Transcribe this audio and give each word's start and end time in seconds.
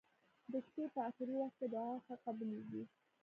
د 0.51 0.53
شپي 0.65 0.83
په 0.93 0.99
اخرې 1.09 1.33
وخت 1.37 1.55
کې 1.59 1.67
دعا 1.73 1.95
ښه 2.05 2.15
قبلیږی. 2.25 2.83